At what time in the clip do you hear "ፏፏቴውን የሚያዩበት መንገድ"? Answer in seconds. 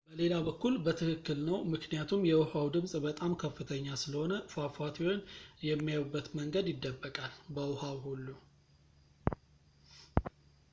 4.53-6.67